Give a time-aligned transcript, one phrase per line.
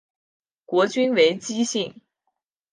[0.65, 2.01] 国君为姬姓。